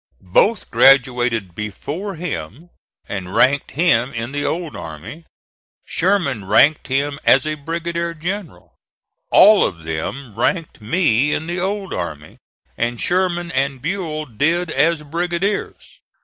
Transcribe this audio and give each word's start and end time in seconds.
Both 0.33 0.71
graduated 0.71 1.53
before 1.53 2.15
him 2.15 2.71
and 3.07 3.35
ranked 3.35 3.69
him 3.69 4.11
in 4.15 4.31
the 4.31 4.43
old 4.43 4.75
army. 4.75 5.25
Sherman 5.85 6.45
ranked 6.45 6.87
him 6.87 7.19
as 7.23 7.45
a 7.45 7.53
brigadier 7.53 8.15
general. 8.15 8.73
All 9.29 9.63
of 9.63 9.83
them 9.83 10.33
ranked 10.33 10.81
me 10.81 11.31
in 11.35 11.45
the 11.45 11.59
old 11.59 11.93
army, 11.93 12.39
and 12.75 12.99
Sherman 12.99 13.51
and 13.51 13.79
Buell 13.79 14.25
did 14.25 14.71
as 14.71 15.03
brigadiers. 15.03 15.99